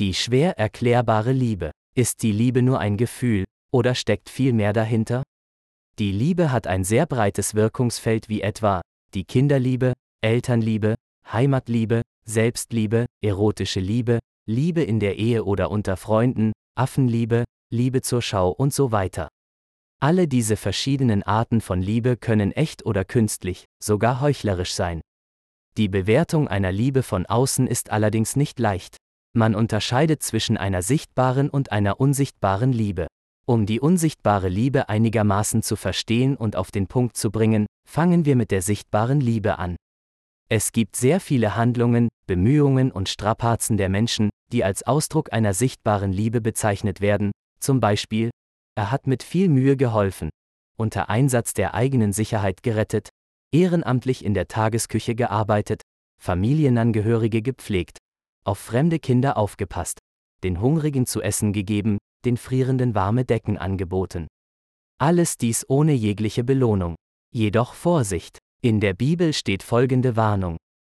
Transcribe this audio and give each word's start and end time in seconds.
Die 0.00 0.12
schwer 0.12 0.58
erklärbare 0.58 1.30
Liebe. 1.30 1.70
Ist 1.96 2.24
die 2.24 2.32
Liebe 2.32 2.62
nur 2.62 2.80
ein 2.80 2.96
Gefühl, 2.96 3.44
oder 3.72 3.94
steckt 3.94 4.28
viel 4.28 4.52
mehr 4.52 4.72
dahinter? 4.72 5.22
Die 6.00 6.10
Liebe 6.10 6.50
hat 6.50 6.66
ein 6.66 6.82
sehr 6.82 7.06
breites 7.06 7.54
Wirkungsfeld 7.54 8.28
wie 8.28 8.40
etwa 8.40 8.82
die 9.14 9.24
Kinderliebe, 9.24 9.92
Elternliebe, 10.20 10.96
Heimatliebe, 11.32 12.02
Selbstliebe, 12.26 13.06
erotische 13.22 13.78
Liebe, 13.78 14.18
Liebe 14.48 14.82
in 14.82 14.98
der 14.98 15.16
Ehe 15.16 15.44
oder 15.44 15.70
unter 15.70 15.96
Freunden, 15.96 16.52
Affenliebe, 16.76 17.44
Liebe 17.72 18.02
zur 18.02 18.20
Schau 18.20 18.50
und 18.50 18.74
so 18.74 18.90
weiter. 18.90 19.28
Alle 20.00 20.26
diese 20.26 20.56
verschiedenen 20.56 21.22
Arten 21.22 21.60
von 21.60 21.80
Liebe 21.80 22.16
können 22.16 22.50
echt 22.50 22.84
oder 22.84 23.04
künstlich, 23.04 23.64
sogar 23.80 24.20
heuchlerisch 24.20 24.74
sein. 24.74 25.00
Die 25.76 25.88
Bewertung 25.88 26.48
einer 26.48 26.72
Liebe 26.72 27.04
von 27.04 27.26
außen 27.26 27.68
ist 27.68 27.90
allerdings 27.90 28.34
nicht 28.34 28.58
leicht. 28.58 28.96
Man 29.36 29.56
unterscheidet 29.56 30.22
zwischen 30.22 30.56
einer 30.56 30.80
sichtbaren 30.80 31.50
und 31.50 31.72
einer 31.72 31.98
unsichtbaren 31.98 32.72
Liebe. 32.72 33.08
Um 33.46 33.66
die 33.66 33.80
unsichtbare 33.80 34.48
Liebe 34.48 34.88
einigermaßen 34.88 35.62
zu 35.62 35.76
verstehen 35.76 36.36
und 36.36 36.56
auf 36.56 36.70
den 36.70 36.86
Punkt 36.86 37.16
zu 37.16 37.30
bringen, 37.30 37.66
fangen 37.86 38.24
wir 38.24 38.36
mit 38.36 38.50
der 38.52 38.62
sichtbaren 38.62 39.20
Liebe 39.20 39.58
an. 39.58 39.76
Es 40.48 40.72
gibt 40.72 40.94
sehr 40.94 41.20
viele 41.20 41.56
Handlungen, 41.56 42.08
Bemühungen 42.26 42.92
und 42.92 43.08
Strapazen 43.08 43.76
der 43.76 43.88
Menschen, 43.88 44.30
die 44.52 44.62
als 44.62 44.84
Ausdruck 44.84 45.32
einer 45.32 45.52
sichtbaren 45.52 46.12
Liebe 46.12 46.40
bezeichnet 46.40 47.00
werden, 47.00 47.32
zum 47.58 47.80
Beispiel, 47.80 48.30
er 48.76 48.90
hat 48.90 49.06
mit 49.06 49.22
viel 49.22 49.48
Mühe 49.48 49.76
geholfen, 49.76 50.30
unter 50.76 51.08
Einsatz 51.08 51.54
der 51.54 51.74
eigenen 51.74 52.12
Sicherheit 52.12 52.62
gerettet, 52.62 53.08
ehrenamtlich 53.52 54.24
in 54.24 54.34
der 54.34 54.48
Tagesküche 54.48 55.14
gearbeitet, 55.14 55.82
Familienangehörige 56.20 57.42
gepflegt, 57.42 57.98
auf 58.44 58.58
fremde 58.58 58.98
Kinder 58.98 59.36
aufgepasst, 59.36 59.98
den 60.42 60.60
Hungrigen 60.60 61.06
zu 61.06 61.22
essen 61.22 61.52
gegeben, 61.52 61.98
den 62.24 62.36
Frierenden 62.36 62.94
warme 62.94 63.24
Decken 63.24 63.58
angeboten. 63.58 64.26
Alles 64.98 65.36
dies 65.36 65.64
ohne 65.68 65.92
jegliche 65.92 66.44
Belohnung. 66.44 66.94
Jedoch 67.32 67.74
Vorsicht, 67.74 68.38
in 68.62 68.80
der 68.80 68.94
Bibel 68.94 69.32
steht 69.32 69.62
folgende 69.62 70.16
Warnung. 70.16 70.56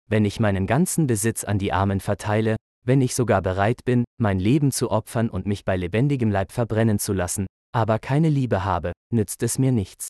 Wenn 0.10 0.24
ich 0.24 0.40
meinen 0.40 0.68
ganzen 0.68 1.08
Besitz 1.08 1.44
an 1.44 1.58
die 1.58 1.74
Armen 1.74 2.00
verteile, 2.00 2.56
wenn 2.86 3.02
ich 3.02 3.16
sogar 3.16 3.42
bereit 3.42 3.84
bin, 3.84 4.06
mein 4.18 4.40
Leben 4.40 4.72
zu 4.72 4.92
opfern 4.92 5.30
und 5.30 5.46
mich 5.46 5.66
bei 5.66 5.76
lebendigem 5.76 6.32
Leib 6.32 6.52
verbrennen 6.52 7.00
zu 7.00 7.12
lassen, 7.12 7.48
aber 7.74 8.00
keine 8.00 8.30
Liebe 8.30 8.64
habe, 8.64 8.94
nützt 9.14 9.44
es 9.44 9.60
mir 9.60 9.72
nichts. 9.72 10.08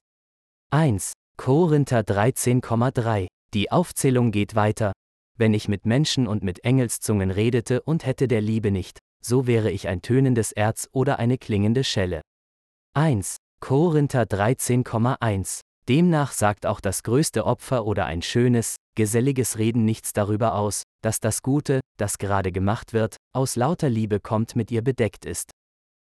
1. 0.71 1.13
Korinther 1.37 2.01
13,3 2.01 3.27
Die 3.53 3.71
Aufzählung 3.71 4.31
geht 4.31 4.53
weiter. 4.53 4.91
Wenn 5.37 5.53
ich 5.53 5.67
mit 5.67 5.85
Menschen 5.85 6.27
und 6.27 6.43
mit 6.43 6.63
Engelszungen 6.63 7.29
redete 7.29 7.81
und 7.81 8.05
hätte 8.05 8.27
der 8.27 8.41
Liebe 8.41 8.71
nicht, 8.71 8.99
so 9.23 9.45
wäre 9.45 9.69
ich 9.69 9.87
ein 9.87 10.01
tönendes 10.01 10.51
Erz 10.51 10.89
oder 10.91 11.19
eine 11.19 11.37
klingende 11.37 11.83
Schelle. 11.83 12.21
1. 12.95 13.37
Korinther 13.59 14.23
13,1 14.23 15.61
Demnach 15.87 16.31
sagt 16.33 16.65
auch 16.65 16.81
das 16.81 17.03
größte 17.03 17.45
Opfer 17.45 17.85
oder 17.85 18.05
ein 18.05 18.21
schönes, 18.21 18.75
geselliges 18.95 19.57
Reden 19.57 19.85
nichts 19.85 20.11
darüber 20.11 20.55
aus, 20.55 20.83
dass 21.01 21.19
das 21.19 21.41
Gute, 21.41 21.79
das 21.97 22.17
gerade 22.17 22.51
gemacht 22.51 22.93
wird, 22.93 23.15
aus 23.33 23.55
lauter 23.55 23.89
Liebe 23.89 24.19
kommt 24.19 24.55
mit 24.55 24.69
ihr 24.71 24.81
bedeckt 24.81 25.25
ist. 25.25 25.51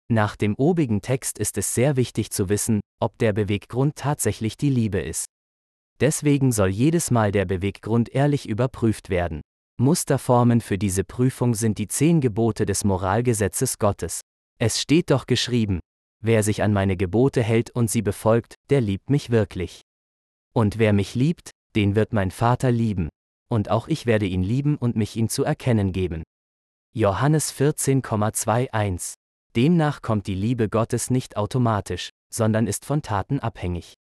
Nach 0.07 0.35
dem 0.35 0.55
obigen 0.55 1.01
Text 1.01 1.39
ist 1.39 1.57
es 1.57 1.73
sehr 1.73 1.95
wichtig 1.95 2.29
zu 2.29 2.47
wissen, 2.47 2.79
ob 3.01 3.17
der 3.17 3.33
Beweggrund 3.33 3.95
tatsächlich 3.95 4.55
die 4.55 4.69
Liebe 4.69 4.99
ist. 4.99 5.25
Deswegen 5.99 6.51
soll 6.51 6.69
jedes 6.69 7.11
Mal 7.11 7.31
der 7.31 7.45
Beweggrund 7.45 8.09
ehrlich 8.09 8.49
überprüft 8.49 9.09
werden. 9.09 9.41
Musterformen 9.77 10.61
für 10.61 10.77
diese 10.77 11.03
Prüfung 11.03 11.53
sind 11.53 11.77
die 11.77 11.87
zehn 11.87 12.21
Gebote 12.21 12.65
des 12.65 12.83
Moralgesetzes 12.83 13.77
Gottes. 13.77 14.21
Es 14.57 14.79
steht 14.79 15.11
doch 15.11 15.25
geschrieben, 15.25 15.79
wer 16.21 16.43
sich 16.43 16.63
an 16.63 16.73
meine 16.73 16.95
Gebote 16.97 17.43
hält 17.43 17.71
und 17.71 17.89
sie 17.89 18.01
befolgt, 18.01 18.55
der 18.69 18.81
liebt 18.81 19.09
mich 19.09 19.29
wirklich. 19.29 19.81
Und 20.53 20.79
wer 20.79 20.93
mich 20.93 21.15
liebt, 21.15 21.51
den 21.75 21.95
wird 21.95 22.13
mein 22.13 22.31
Vater 22.31 22.71
lieben, 22.71 23.09
und 23.49 23.69
auch 23.69 23.87
ich 23.87 24.05
werde 24.05 24.25
ihn 24.25 24.43
lieben 24.43 24.77
und 24.77 24.95
mich 24.95 25.17
ihm 25.17 25.27
zu 25.27 25.43
erkennen 25.43 25.91
geben. 25.91 26.23
Johannes 26.93 27.53
14,21 27.53 29.13
Demnach 29.55 30.01
kommt 30.01 30.27
die 30.27 30.35
Liebe 30.35 30.69
Gottes 30.69 31.09
nicht 31.09 31.35
automatisch, 31.35 32.09
sondern 32.33 32.67
ist 32.67 32.85
von 32.85 33.01
Taten 33.01 33.39
abhängig. 33.39 33.93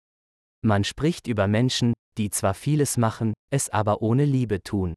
Man 0.65 0.85
spricht 0.85 1.27
über 1.27 1.49
Menschen, 1.49 1.93
die 2.19 2.31
zwar 2.31 2.55
vieles 2.55 2.97
machen, 2.97 3.35
es 3.51 3.69
aber 3.69 4.01
ohne 4.01 4.25
Liebe 4.25 4.63
tun. 4.63 4.95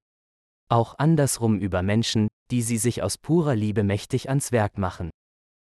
Auch 0.69 0.97
andersrum 0.97 1.59
über 1.59 1.81
Menschen, 1.81 2.27
die 2.51 2.61
sie 2.61 2.77
sich 2.77 3.01
aus 3.01 3.17
purer 3.17 3.55
Liebe 3.55 3.83
mächtig 3.83 4.29
ans 4.29 4.51
Werk 4.51 4.77
machen. 4.77 5.09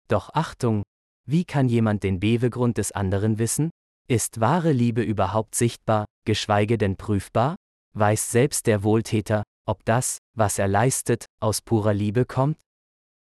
Doch 0.07 0.29
Achtung, 0.33 0.83
wie 1.27 1.45
kann 1.45 1.69
jemand 1.69 2.03
den 2.03 2.19
Bewegrund 2.19 2.77
des 2.77 2.91
anderen 2.91 3.39
wissen? 3.39 3.69
Ist 4.07 4.39
wahre 4.39 4.71
Liebe 4.71 5.03
überhaupt 5.03 5.55
sichtbar, 5.55 6.05
geschweige 6.25 6.77
denn 6.77 6.95
prüfbar? 6.95 7.55
Weiß 7.95 8.31
selbst 8.31 8.67
der 8.67 8.83
Wohltäter, 8.83 9.43
ob 9.67 9.85
das, 9.85 10.17
was 10.35 10.57
er 10.59 10.67
leistet, 10.67 11.25
aus 11.39 11.61
purer 11.61 11.93
Liebe 11.93 12.25
kommt? 12.25 12.57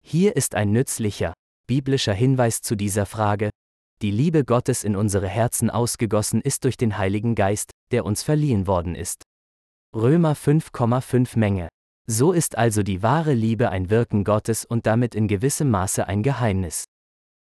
Hier 0.05 0.37
ist 0.37 0.55
ein 0.55 0.71
nützlicher, 0.71 1.35
biblischer 1.67 2.15
Hinweis 2.15 2.63
zu 2.63 2.77
dieser 2.77 3.07
Frage. 3.07 3.51
Die 4.01 4.13
Liebe 4.13 4.45
Gottes 4.45 4.85
in 4.85 4.95
unsere 4.95 5.27
Herzen 5.27 5.71
ausgegossen 5.71 6.41
ist 6.41 6.63
durch 6.63 6.77
den 6.77 6.99
Heiligen 6.99 7.35
Geist, 7.35 7.73
der 7.91 8.05
uns 8.05 8.23
verliehen 8.23 8.69
worden 8.69 8.95
ist. 8.95 9.25
Römer 9.93 10.37
5,5 10.37 11.37
Menge. 11.37 11.69
So 12.07 12.31
ist 12.31 12.57
also 12.57 12.85
die 12.85 13.03
wahre 13.03 13.35
Liebe 13.35 13.71
ein 13.71 13.91
Wirken 13.91 14.23
Gottes 14.23 14.65
und 14.65 14.87
damit 14.87 15.17
in 15.17 15.27
gewissem 15.27 15.71
Maße 15.71 16.07
ein 16.07 16.23
Geheimnis. 16.23 16.85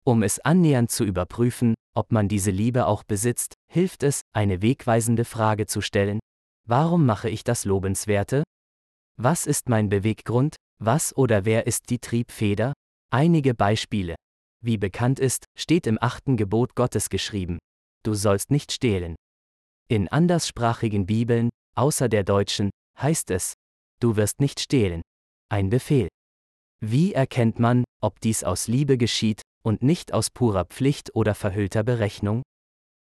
Um 0.06 0.22
es 0.22 0.40
annähernd 0.40 0.92
zu 0.92 1.04
überprüfen, 1.04 1.74
ob 1.96 2.12
man 2.12 2.28
diese 2.28 2.52
Liebe 2.52 2.86
auch 2.86 3.04
besitzt, 3.04 3.56
hilft 3.72 4.04
es, 4.04 4.22
eine 4.32 4.62
wegweisende 4.62 5.26
Frage 5.26 5.66
zu 5.66 5.82
stellen. 5.82 6.20
Warum 6.68 7.08
mache 7.08 7.30
ich 7.30 7.44
das 7.44 7.66
Lobenswerte? 7.66 8.44
Was 9.18 9.48
ist 9.48 9.68
mein 9.68 9.90
Beweggrund? 9.90 10.58
Was 10.80 11.18
oder 11.18 11.44
wer 11.46 11.66
ist 11.66 11.90
die 11.90 12.00
Triebfeder? 12.00 12.74
Einige 13.12 13.56
Beispiele. 13.56 14.16
Wie 14.66 14.78
bekannt 14.78 15.20
ist, 15.20 15.46
steht 15.56 15.86
im 15.86 16.00
achten 16.02 16.38
Gebot 16.38 16.74
Gottes 16.74 17.12
geschrieben. 17.12 17.60
Du 18.02 18.16
sollst 18.16 18.50
nicht 18.50 18.72
stehlen. 18.72 19.16
In 19.88 20.08
anderssprachigen 20.08 21.06
Bibeln, 21.06 21.52
außer 21.76 22.10
der 22.10 22.24
deutschen, 22.24 22.72
heißt 23.00 23.30
es, 23.30 23.54
du 24.00 24.16
wirst 24.16 24.40
nicht 24.40 24.60
stehlen. 24.60 25.04
Ein 25.50 25.70
Befehl. 25.70 26.08
Wie 26.84 27.14
erkennt 27.14 27.60
man, 27.60 27.84
ob 28.02 28.20
dies 28.22 28.44
aus 28.44 28.68
Liebe 28.68 28.98
geschieht 28.98 29.44
und 29.64 29.84
nicht 29.84 30.12
aus 30.14 30.32
purer 30.32 30.66
Pflicht 30.66 31.14
oder 31.14 31.36
verhüllter 31.36 31.84
Berechnung? 31.84 32.42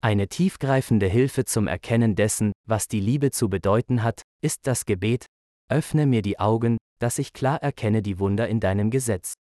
Eine 0.02 0.30
tiefgreifende 0.30 1.06
Hilfe 1.06 1.46
zum 1.46 1.68
Erkennen 1.68 2.16
dessen, 2.16 2.52
was 2.68 2.88
die 2.88 3.00
Liebe 3.00 3.30
zu 3.30 3.48
bedeuten 3.48 4.02
hat, 4.02 4.24
ist 4.42 4.66
das 4.66 4.86
Gebet, 4.86 5.28
öffne 5.70 6.08
mir 6.08 6.24
die 6.24 6.40
Augen, 6.40 6.78
dass 6.98 7.20
ich 7.20 7.32
klar 7.32 7.62
erkenne 7.62 8.02
die 8.02 8.18
Wunder 8.18 8.48
in 8.48 8.60
deinem 8.60 8.90
Gesetz. 8.90 9.36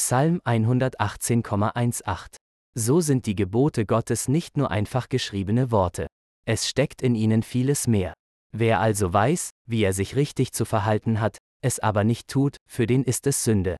Psalm 0.00 0.40
118,18 0.46 2.34
So 2.74 3.02
sind 3.02 3.26
die 3.26 3.34
Gebote 3.34 3.84
Gottes 3.84 4.28
nicht 4.28 4.56
nur 4.56 4.70
einfach 4.70 5.10
geschriebene 5.10 5.70
Worte. 5.70 6.06
Es 6.46 6.66
steckt 6.66 7.02
in 7.02 7.14
ihnen 7.14 7.42
vieles 7.42 7.86
mehr. 7.86 8.14
Wer 8.50 8.80
also 8.80 9.12
weiß, 9.12 9.50
wie 9.68 9.82
er 9.82 9.92
sich 9.92 10.16
richtig 10.16 10.52
zu 10.52 10.64
verhalten 10.64 11.20
hat, 11.20 11.36
es 11.62 11.80
aber 11.80 12.02
nicht 12.02 12.28
tut, 12.28 12.56
für 12.66 12.86
den 12.86 13.04
ist 13.04 13.26
es 13.26 13.44
Sünde. 13.44 13.76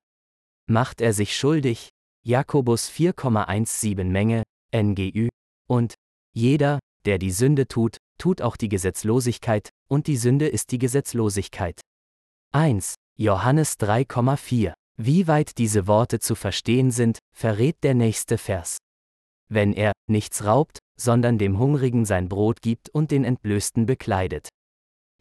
Macht 0.68 1.00
er 1.00 1.14
sich 1.14 1.34
schuldig? 1.34 1.88
Jakobus 2.22 2.90
4,17 2.90 4.04
Menge, 4.04 4.42
NGÜ, 4.76 5.30
und 5.70 5.94
jeder, 6.36 6.80
der 7.06 7.16
die 7.16 7.30
Sünde 7.30 7.66
tut, 7.66 7.96
tut 8.18 8.42
auch 8.42 8.58
die 8.58 8.68
Gesetzlosigkeit, 8.68 9.70
und 9.88 10.06
die 10.06 10.18
Sünde 10.18 10.48
ist 10.48 10.70
die 10.70 10.78
Gesetzlosigkeit. 10.78 11.80
1. 12.52 12.94
Johannes 13.16 13.78
3,4. 13.78 14.74
Wie 14.96 15.26
weit 15.28 15.58
diese 15.58 15.86
Worte 15.86 16.20
zu 16.20 16.34
verstehen 16.34 16.90
sind, 16.90 17.18
verrät 17.34 17.76
der 17.82 17.94
nächste 17.94 18.38
Vers. 18.38 18.78
Wenn 19.48 19.72
er 19.72 19.92
nichts 20.08 20.44
raubt, 20.44 20.78
sondern 20.98 21.38
dem 21.38 21.58
Hungrigen 21.58 22.04
sein 22.04 22.28
Brot 22.28 22.60
gibt 22.60 22.90
und 22.90 23.10
den 23.10 23.24
Entblößten 23.24 23.86
bekleidet. 23.86 24.48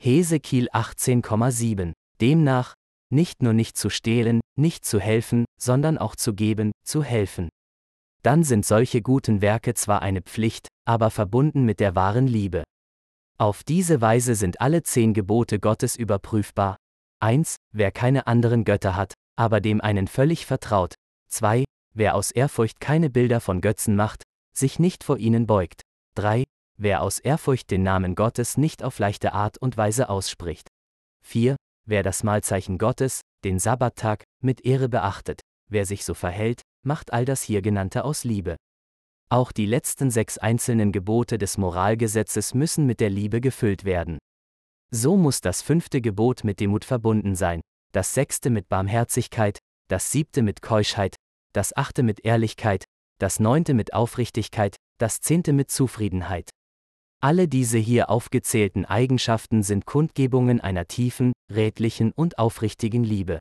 Hesekiel 0.02 0.70
18,7. 0.72 1.94
Demnach, 2.22 2.74
nicht 3.12 3.42
nur 3.42 3.54
nicht 3.54 3.78
zu 3.78 3.90
stehlen, 3.90 4.42
nicht 4.58 4.86
zu 4.86 5.00
helfen, 5.00 5.46
sondern 5.60 5.98
auch 5.98 6.16
zu 6.16 6.34
geben, 6.34 6.72
zu 6.86 7.04
helfen. 7.04 7.50
Dann 8.22 8.44
sind 8.44 8.66
solche 8.66 9.02
guten 9.02 9.42
Werke 9.42 9.74
zwar 9.74 10.02
eine 10.02 10.22
Pflicht, 10.22 10.68
aber 10.86 11.10
verbunden 11.10 11.64
mit 11.64 11.80
der 11.80 11.96
wahren 11.96 12.28
Liebe. 12.28 12.64
Auf 13.38 13.64
diese 13.64 14.02
Weise 14.02 14.36
sind 14.36 14.60
alle 14.60 14.84
zehn 14.84 15.14
Gebote 15.14 15.60
Gottes 15.60 15.96
überprüfbar, 15.96 16.76
1. 17.22 17.56
Wer 17.74 17.92
keine 17.92 18.28
anderen 18.28 18.64
Götter 18.64 18.96
hat, 18.96 19.14
aber 19.40 19.62
dem 19.62 19.80
einen 19.80 20.08
völlig 20.10 20.46
vertraut. 20.46 20.96
2. 21.30 21.64
Wer 21.94 22.16
aus 22.16 22.30
Ehrfurcht 22.30 22.82
keine 22.82 23.10
Bilder 23.10 23.40
von 23.40 23.62
Götzen 23.62 23.96
macht, 23.96 24.24
sich 24.54 24.80
nicht 24.80 25.02
vor 25.02 25.18
ihnen 25.18 25.48
beugt. 25.48 25.82
3. 26.16 26.44
Wer 26.78 27.02
aus 27.02 27.20
Ehrfurcht 27.20 27.72
den 27.72 27.82
Namen 27.82 28.16
Gottes 28.16 28.58
nicht 28.58 28.84
auf 28.84 29.00
leichte 29.00 29.32
Art 29.32 29.58
und 29.58 29.78
Weise 29.78 30.10
ausspricht. 30.10 30.68
4. 31.24 31.56
Wer 31.88 32.04
das 32.04 32.24
Malzeichen 32.24 32.78
Gottes, 32.78 33.22
den 33.46 33.60
Sabbattag, 33.60 34.26
mit 34.44 34.66
Ehre 34.66 34.90
beachtet. 34.90 35.40
Wer 35.70 35.86
sich 35.86 36.04
so 36.04 36.14
verhält, 36.14 36.62
macht 36.84 37.14
all 37.14 37.24
das 37.24 37.42
hier 37.42 37.62
genannte 37.62 38.04
aus 38.04 38.26
Liebe. 38.26 38.58
Auch 39.30 39.54
die 39.54 39.68
letzten 39.68 40.12
sechs 40.12 40.38
einzelnen 40.38 40.92
Gebote 40.92 41.38
des 41.38 41.58
Moralgesetzes 41.58 42.54
müssen 42.54 42.86
mit 42.86 43.00
der 43.00 43.10
Liebe 43.10 43.40
gefüllt 43.40 43.86
werden. 43.86 44.18
So 44.92 45.16
muss 45.16 45.40
das 45.40 45.62
fünfte 45.62 46.02
Gebot 46.02 46.44
mit 46.44 46.60
Demut 46.60 46.84
verbunden 46.84 47.36
sein, 47.36 47.62
das 47.92 48.14
sechste 48.14 48.50
mit 48.50 48.70
Barmherzigkeit, 48.70 49.60
das 49.88 50.12
siebte 50.12 50.42
mit 50.42 50.62
Keuschheit, 50.62 51.16
das 51.54 51.76
achte 51.76 52.04
mit 52.04 52.26
Ehrlichkeit, 52.26 52.86
das 53.20 53.40
neunte 53.40 53.74
mit 53.74 53.94
Aufrichtigkeit, 53.94 54.76
das 54.98 55.22
zehnte 55.22 55.54
mit 55.54 55.72
Zufriedenheit. 55.72 56.50
Alle 57.22 57.48
diese 57.48 57.78
hier 57.78 58.10
aufgezählten 58.10 58.86
Eigenschaften 58.86 59.64
sind 59.64 59.86
Kundgebungen 59.86 60.62
einer 60.62 60.88
tiefen, 60.88 61.34
redlichen 61.52 62.14
und 62.14 62.38
aufrichtigen 62.38 63.04
Liebe. 63.04 63.40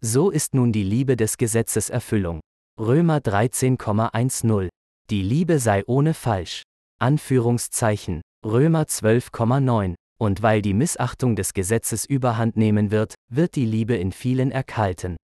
So 0.00 0.30
ist 0.30 0.54
nun 0.54 0.72
die 0.72 0.82
Liebe 0.82 1.16
des 1.16 1.38
Gesetzes 1.38 1.88
Erfüllung. 1.88 2.40
Römer 2.78 3.18
13,10 3.18 4.68
Die 5.10 5.22
Liebe 5.22 5.58
sei 5.58 5.84
ohne 5.86 6.12
Falsch. 6.14 6.62
Anführungszeichen. 7.00 8.20
Römer 8.44 8.82
12,9 8.82 9.94
Und 10.20 10.42
weil 10.42 10.62
die 10.62 10.74
Missachtung 10.74 11.36
des 11.36 11.54
Gesetzes 11.54 12.04
überhand 12.04 12.56
nehmen 12.56 12.90
wird, 12.90 13.14
wird 13.30 13.54
die 13.54 13.64
Liebe 13.64 13.94
in 13.94 14.10
vielen 14.10 14.50
erkalten. 14.50 15.16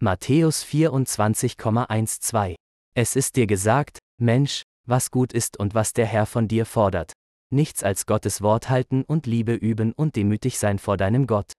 Matthäus 0.00 0.64
24,12 0.64 2.54
Es 2.94 3.16
ist 3.16 3.36
dir 3.36 3.46
gesagt, 3.46 3.98
Mensch, 4.18 4.62
was 4.86 5.10
gut 5.10 5.32
ist 5.32 5.58
und 5.58 5.74
was 5.74 5.92
der 5.92 6.06
Herr 6.06 6.26
von 6.26 6.46
dir 6.46 6.64
fordert. 6.64 7.12
Nichts 7.52 7.82
als 7.82 8.06
Gottes 8.06 8.40
Wort 8.42 8.70
halten 8.70 9.02
und 9.02 9.26
Liebe 9.26 9.54
üben 9.54 9.92
und 9.92 10.14
demütig 10.14 10.58
sein 10.58 10.78
vor 10.78 10.96
deinem 10.96 11.26
Gott. 11.26 11.52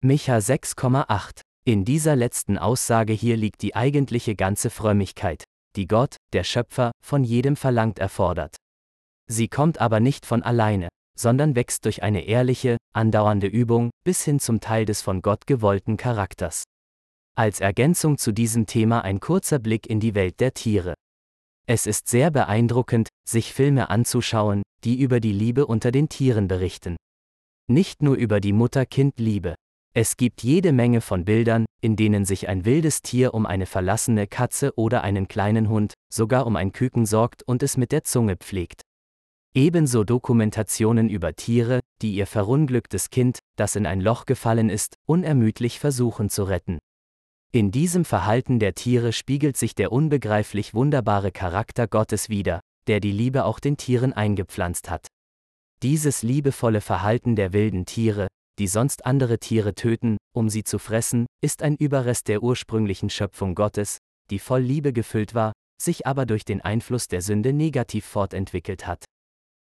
Micha 0.00 0.36
6,8 0.36 1.40
In 1.64 1.84
dieser 1.84 2.14
letzten 2.14 2.56
Aussage 2.58 3.12
hier 3.12 3.36
liegt 3.36 3.62
die 3.62 3.74
eigentliche 3.74 4.36
ganze 4.36 4.70
Frömmigkeit, 4.70 5.42
die 5.74 5.88
Gott, 5.88 6.16
der 6.32 6.44
Schöpfer, 6.44 6.92
von 7.04 7.24
jedem 7.24 7.56
verlangt 7.56 7.98
erfordert. 7.98 8.56
Sie 9.28 9.48
kommt 9.48 9.80
aber 9.80 9.98
nicht 9.98 10.24
von 10.24 10.44
alleine, 10.44 10.88
sondern 11.16 11.56
wächst 11.56 11.84
durch 11.84 12.02
eine 12.02 12.26
ehrliche, 12.26 12.76
andauernde 12.92 13.46
Übung 13.46 13.90
bis 14.04 14.22
hin 14.24 14.38
zum 14.38 14.60
Teil 14.60 14.84
des 14.84 15.02
von 15.02 15.22
Gott 15.22 15.46
gewollten 15.46 15.96
Charakters. 15.96 16.64
Als 17.36 17.60
Ergänzung 17.60 18.18
zu 18.18 18.32
diesem 18.32 18.66
Thema 18.66 19.02
ein 19.02 19.20
kurzer 19.20 19.58
Blick 19.58 19.86
in 19.88 20.00
die 20.00 20.14
Welt 20.14 20.40
der 20.40 20.54
Tiere. 20.54 20.94
Es 21.66 21.86
ist 21.86 22.08
sehr 22.08 22.30
beeindruckend, 22.30 23.08
sich 23.28 23.52
Filme 23.52 23.90
anzuschauen, 23.90 24.62
die 24.84 25.00
über 25.00 25.20
die 25.20 25.32
Liebe 25.32 25.66
unter 25.66 25.90
den 25.90 26.08
Tieren 26.08 26.48
berichten. 26.48 26.96
Nicht 27.68 28.02
nur 28.02 28.14
über 28.14 28.40
die 28.40 28.52
Mutter-Kind-Liebe. 28.52 29.56
Es 29.92 30.16
gibt 30.16 30.42
jede 30.42 30.72
Menge 30.72 31.00
von 31.00 31.24
Bildern, 31.24 31.64
in 31.80 31.96
denen 31.96 32.24
sich 32.24 32.48
ein 32.48 32.64
wildes 32.64 33.02
Tier 33.02 33.34
um 33.34 33.46
eine 33.46 33.66
verlassene 33.66 34.26
Katze 34.26 34.72
oder 34.76 35.02
einen 35.02 35.26
kleinen 35.26 35.68
Hund, 35.68 35.94
sogar 36.12 36.46
um 36.46 36.54
ein 36.54 36.72
Küken 36.72 37.06
sorgt 37.06 37.42
und 37.42 37.62
es 37.62 37.76
mit 37.76 37.92
der 37.92 38.04
Zunge 38.04 38.36
pflegt. 38.36 38.82
Ebenso 39.56 40.04
Dokumentationen 40.04 41.08
über 41.08 41.34
Tiere, 41.34 41.80
die 42.02 42.12
ihr 42.12 42.26
verunglücktes 42.26 43.08
Kind, 43.08 43.38
das 43.56 43.74
in 43.74 43.86
ein 43.86 44.02
Loch 44.02 44.26
gefallen 44.26 44.68
ist, 44.68 44.96
unermüdlich 45.06 45.80
versuchen 45.80 46.28
zu 46.28 46.44
retten. 46.44 46.78
In 47.52 47.70
diesem 47.70 48.04
Verhalten 48.04 48.58
der 48.58 48.74
Tiere 48.74 49.14
spiegelt 49.14 49.56
sich 49.56 49.74
der 49.74 49.92
unbegreiflich 49.92 50.74
wunderbare 50.74 51.32
Charakter 51.32 51.88
Gottes 51.88 52.28
wider, 52.28 52.60
der 52.86 53.00
die 53.00 53.12
Liebe 53.12 53.46
auch 53.46 53.58
den 53.58 53.78
Tieren 53.78 54.12
eingepflanzt 54.12 54.90
hat. 54.90 55.06
Dieses 55.82 56.22
liebevolle 56.22 56.82
Verhalten 56.82 57.34
der 57.34 57.54
wilden 57.54 57.86
Tiere, 57.86 58.28
die 58.58 58.66
sonst 58.66 59.06
andere 59.06 59.38
Tiere 59.38 59.74
töten, 59.74 60.18
um 60.34 60.50
sie 60.50 60.64
zu 60.64 60.78
fressen, 60.78 61.24
ist 61.42 61.62
ein 61.62 61.76
Überrest 61.76 62.28
der 62.28 62.42
ursprünglichen 62.42 63.08
Schöpfung 63.08 63.54
Gottes, 63.54 63.96
die 64.28 64.38
voll 64.38 64.60
Liebe 64.60 64.92
gefüllt 64.92 65.34
war, 65.34 65.54
sich 65.80 66.06
aber 66.06 66.26
durch 66.26 66.44
den 66.44 66.60
Einfluss 66.60 67.08
der 67.08 67.22
Sünde 67.22 67.54
negativ 67.54 68.04
fortentwickelt 68.04 68.86
hat. 68.86 69.05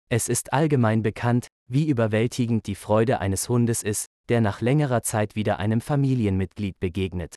Es 0.09 0.30
ist 0.30 0.54
allgemein 0.54 1.04
bekannt, 1.04 1.48
wie 1.69 1.88
überwältigend 1.88 2.68
die 2.68 2.75
Freude 2.75 3.19
eines 3.19 3.50
Hundes 3.50 3.83
ist, 3.83 4.07
der 4.30 4.42
nach 4.42 4.62
längerer 4.62 5.04
Zeit 5.04 5.36
wieder 5.36 5.59
einem 5.59 5.81
Familienmitglied 5.81 6.80
begegnet. 6.80 7.36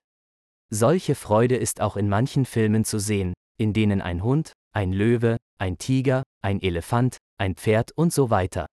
Solche 0.70 1.14
Freude 1.14 1.56
ist 1.56 1.80
auch 1.80 1.96
in 1.96 2.08
manchen 2.08 2.44
Filmen 2.44 2.84
zu 2.84 3.00
sehen, 3.00 3.34
in 3.58 3.72
denen 3.72 4.00
ein 4.00 4.22
Hund, 4.22 4.52
ein 4.72 4.92
Löwe, 4.92 5.38
ein 5.58 5.78
Tiger, 5.78 6.22
ein 6.42 6.62
Elefant, 6.62 7.18
ein 7.38 7.56
Pferd 7.56 7.90
und 7.92 8.12
so 8.12 8.30
weiter 8.30 8.66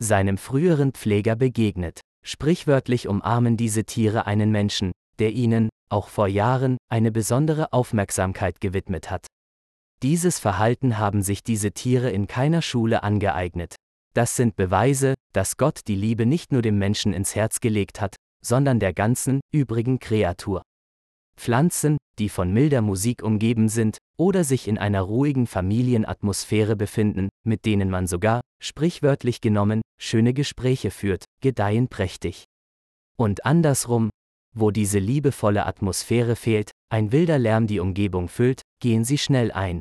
seinem 0.00 0.38
früheren 0.38 0.92
Pfleger 0.92 1.36
begegnet. 1.36 2.00
Sprichwörtlich 2.24 3.06
umarmen 3.06 3.56
diese 3.56 3.84
Tiere 3.84 4.26
einen 4.26 4.50
Menschen, 4.50 4.92
der 5.18 5.32
ihnen, 5.32 5.68
auch 5.90 6.08
vor 6.08 6.26
Jahren, 6.26 6.78
eine 6.88 7.12
besondere 7.12 7.72
Aufmerksamkeit 7.72 8.60
gewidmet 8.60 9.10
hat. 9.10 9.26
Dieses 10.02 10.38
Verhalten 10.38 10.96
haben 10.96 11.22
sich 11.22 11.42
diese 11.42 11.72
Tiere 11.72 12.10
in 12.10 12.26
keiner 12.26 12.62
Schule 12.62 13.02
angeeignet. 13.02 13.76
Das 14.14 14.34
sind 14.34 14.56
Beweise, 14.56 15.14
dass 15.34 15.58
Gott 15.58 15.80
die 15.88 15.94
Liebe 15.94 16.24
nicht 16.24 16.52
nur 16.52 16.62
dem 16.62 16.78
Menschen 16.78 17.12
ins 17.12 17.34
Herz 17.34 17.60
gelegt 17.60 18.00
hat, 18.00 18.16
sondern 18.42 18.80
der 18.80 18.94
ganzen, 18.94 19.40
übrigen 19.52 19.98
Kreatur. 19.98 20.62
Pflanzen, 21.36 21.98
die 22.18 22.30
von 22.30 22.52
milder 22.52 22.80
Musik 22.80 23.22
umgeben 23.22 23.68
sind, 23.68 23.98
oder 24.18 24.42
sich 24.42 24.68
in 24.68 24.78
einer 24.78 25.02
ruhigen 25.02 25.46
Familienatmosphäre 25.46 26.76
befinden, 26.76 27.28
mit 27.46 27.66
denen 27.66 27.90
man 27.90 28.06
sogar, 28.06 28.40
sprichwörtlich 28.62 29.40
genommen, 29.40 29.82
schöne 30.00 30.32
Gespräche 30.34 30.90
führt, 30.90 31.24
gedeihen 31.42 31.88
prächtig. 31.88 32.44
Und 33.18 33.44
andersrum, 33.44 34.08
wo 34.54 34.70
diese 34.70 34.98
liebevolle 34.98 35.66
Atmosphäre 35.66 36.36
fehlt, 36.36 36.70
ein 36.90 37.12
wilder 37.12 37.38
Lärm 37.38 37.66
die 37.66 37.80
Umgebung 37.80 38.28
füllt, 38.28 38.62
gehen 38.80 39.04
sie 39.04 39.18
schnell 39.18 39.52
ein. 39.52 39.80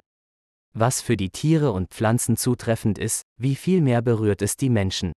Was 0.79 1.01
für 1.01 1.17
die 1.17 1.29
Tiere 1.29 1.73
und 1.73 1.89
Pflanzen 1.89 2.37
zutreffend 2.37 2.97
ist, 2.97 3.23
wie 3.35 3.55
viel 3.55 3.81
mehr 3.81 4.01
berührt 4.01 4.41
es 4.41 4.55
die 4.55 4.69
Menschen. 4.69 5.11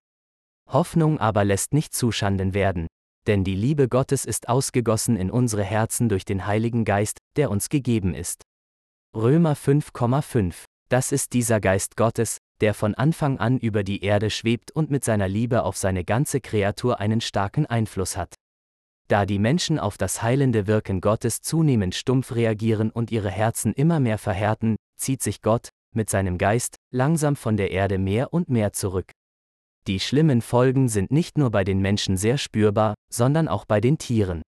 Hoffnung 0.68 1.20
aber 1.20 1.44
lässt 1.44 1.72
nicht 1.72 1.94
zuschanden 1.94 2.52
werden, 2.52 2.88
denn 3.28 3.44
die 3.44 3.54
Liebe 3.54 3.88
Gottes 3.88 4.24
ist 4.24 4.48
ausgegossen 4.48 5.16
in 5.16 5.30
unsere 5.30 5.62
Herzen 5.62 6.08
durch 6.08 6.24
den 6.24 6.48
Heiligen 6.48 6.84
Geist, 6.84 7.18
der 7.36 7.48
uns 7.48 7.68
gegeben 7.68 8.12
ist. 8.12 8.42
Römer 9.14 9.54
5,5 9.54 10.64
Das 10.88 11.12
ist 11.12 11.32
dieser 11.32 11.60
Geist 11.60 11.96
Gottes, 11.96 12.38
der 12.60 12.74
von 12.74 12.96
Anfang 12.96 13.38
an 13.38 13.56
über 13.56 13.84
die 13.84 14.02
Erde 14.02 14.30
schwebt 14.30 14.72
und 14.72 14.90
mit 14.90 15.04
seiner 15.04 15.28
Liebe 15.28 15.62
auf 15.62 15.76
seine 15.76 16.02
ganze 16.02 16.40
Kreatur 16.40 16.98
einen 16.98 17.20
starken 17.20 17.66
Einfluss 17.66 18.16
hat. 18.16 18.34
Da 19.06 19.26
die 19.26 19.38
Menschen 19.38 19.78
auf 19.78 19.96
das 19.96 20.22
heilende 20.22 20.66
Wirken 20.66 21.00
Gottes 21.00 21.40
zunehmend 21.40 21.94
stumpf 21.94 22.34
reagieren 22.34 22.90
und 22.90 23.12
ihre 23.12 23.30
Herzen 23.30 23.72
immer 23.74 24.00
mehr 24.00 24.18
verhärten, 24.18 24.74
zieht 25.02 25.22
sich 25.22 25.42
Gott, 25.42 25.68
mit 25.94 26.08
seinem 26.08 26.38
Geist, 26.38 26.76
langsam 26.90 27.36
von 27.36 27.56
der 27.56 27.70
Erde 27.70 27.98
mehr 27.98 28.32
und 28.32 28.48
mehr 28.48 28.72
zurück. 28.72 29.12
Die 29.86 30.00
schlimmen 30.00 30.42
Folgen 30.42 30.88
sind 30.88 31.10
nicht 31.10 31.36
nur 31.36 31.50
bei 31.50 31.64
den 31.64 31.80
Menschen 31.80 32.16
sehr 32.16 32.38
spürbar, 32.38 32.94
sondern 33.12 33.48
auch 33.48 33.64
bei 33.64 33.80
den 33.80 33.98
Tieren. 33.98 34.42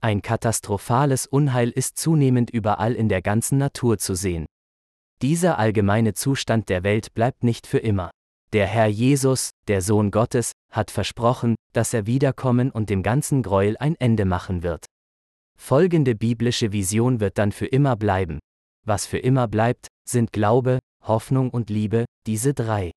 Ein 0.00 0.22
katastrophales 0.22 1.26
Unheil 1.26 1.70
ist 1.70 1.98
zunehmend 1.98 2.50
überall 2.50 2.94
in 2.94 3.08
der 3.08 3.22
ganzen 3.22 3.58
Natur 3.58 3.98
zu 3.98 4.14
sehen. 4.14 4.46
Dieser 5.22 5.58
allgemeine 5.58 6.14
Zustand 6.14 6.68
der 6.68 6.84
Welt 6.84 7.14
bleibt 7.14 7.42
nicht 7.42 7.66
für 7.66 7.78
immer. 7.78 8.10
Der 8.52 8.66
Herr 8.66 8.86
Jesus, 8.86 9.50
der 9.66 9.82
Sohn 9.82 10.10
Gottes, 10.10 10.52
hat 10.70 10.90
versprochen, 10.90 11.56
dass 11.72 11.92
er 11.92 12.06
wiederkommen 12.06 12.70
und 12.70 12.90
dem 12.90 13.02
ganzen 13.02 13.42
Gräuel 13.42 13.76
ein 13.78 13.96
Ende 13.96 14.24
machen 14.24 14.62
wird. 14.62 14.86
Folgende 15.58 16.14
biblische 16.14 16.72
Vision 16.72 17.18
wird 17.18 17.36
dann 17.36 17.50
für 17.50 17.66
immer 17.66 17.96
bleiben. 17.96 18.38
Was 18.88 19.06
für 19.06 19.18
immer 19.18 19.46
bleibt, 19.46 19.86
sind 20.08 20.32
Glaube, 20.32 20.78
Hoffnung 21.04 21.50
und 21.50 21.70
Liebe, 21.70 22.06
diese 22.26 22.54
drei 22.54 22.90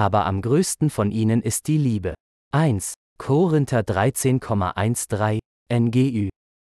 aber 0.00 0.24
am 0.24 0.40
größten 0.40 0.88
von 0.88 1.10
ihnen 1.10 1.42
ist 1.42 1.66
die 1.68 1.76
Liebe. 1.76 2.14
1. 2.52 2.94
Korinther 3.18 3.80
13,13 3.80 5.38
NGÜ 5.70 6.30